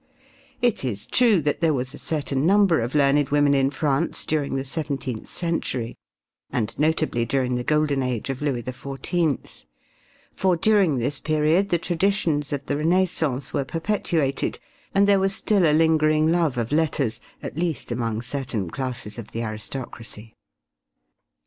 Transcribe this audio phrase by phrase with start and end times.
[0.63, 4.55] It is true that there was a certain number of learned women in France during
[4.55, 5.95] the seventeenth century,
[6.49, 9.63] and notably during the golden age of Louis XIV,
[10.33, 14.57] for during this period the traditions of the Renaissance were perpetuated
[14.95, 19.29] and there was still a lingering love of letters, at least among certain classes of
[19.33, 20.33] the aristocracy.